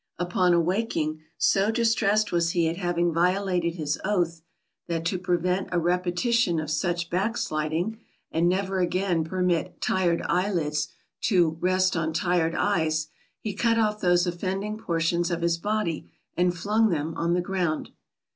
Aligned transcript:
Upon 0.17 0.55
awaking, 0.55 1.21
so 1.37 1.69
distressed 1.69 2.31
was 2.31 2.53
he 2.53 2.67
at 2.67 2.77
having 2.77 3.13
violated 3.13 3.75
his 3.75 3.99
oath 4.03 4.41
that, 4.87 5.05
to 5.05 5.19
prevent 5.19 5.69
a 5.71 5.79
repetition 5.79 6.59
of 6.59 6.71
such 6.71 7.11
backsliding 7.11 7.99
and 8.31 8.49
never 8.49 8.79
again 8.79 9.23
permit 9.23 9.79
"tired 9.79 10.23
eyelids" 10.23 10.87
to 11.25 11.55
"rest 11.61 11.95
on 11.95 12.13
tired 12.13 12.55
eyes," 12.55 13.09
he 13.41 13.53
cut 13.53 13.77
off 13.77 14.01
those 14.01 14.25
offending 14.25 14.75
portions 14.75 15.29
of 15.29 15.43
his 15.43 15.59
body, 15.59 16.09
and 16.35 16.57
flung 16.57 16.89
them 16.89 17.13
on 17.13 17.35
the 17.35 17.39
ground. 17.41 17.91